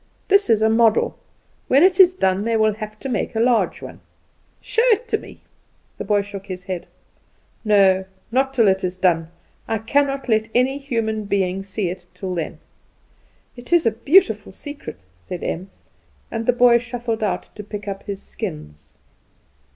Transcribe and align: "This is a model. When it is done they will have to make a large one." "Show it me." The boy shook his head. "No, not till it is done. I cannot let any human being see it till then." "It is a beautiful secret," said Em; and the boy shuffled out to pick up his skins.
"This 0.29 0.49
is 0.49 0.63
a 0.63 0.67
model. 0.69 1.15
When 1.67 1.83
it 1.83 1.99
is 1.99 2.15
done 2.15 2.43
they 2.43 2.57
will 2.57 2.73
have 2.73 2.97
to 3.01 3.07
make 3.07 3.35
a 3.35 3.39
large 3.39 3.83
one." 3.83 3.99
"Show 4.59 4.81
it 4.87 5.13
me." 5.21 5.41
The 5.99 6.03
boy 6.03 6.23
shook 6.23 6.47
his 6.47 6.63
head. 6.63 6.87
"No, 7.63 8.05
not 8.31 8.51
till 8.51 8.67
it 8.67 8.83
is 8.83 8.97
done. 8.97 9.27
I 9.67 9.77
cannot 9.77 10.27
let 10.27 10.49
any 10.55 10.79
human 10.79 11.25
being 11.25 11.61
see 11.61 11.87
it 11.87 12.07
till 12.15 12.33
then." 12.33 12.57
"It 13.55 13.71
is 13.71 13.85
a 13.85 13.91
beautiful 13.91 14.51
secret," 14.51 15.03
said 15.21 15.43
Em; 15.43 15.69
and 16.31 16.47
the 16.47 16.53
boy 16.53 16.79
shuffled 16.79 17.21
out 17.21 17.55
to 17.55 17.63
pick 17.63 17.87
up 17.87 18.01
his 18.01 18.23
skins. 18.23 18.93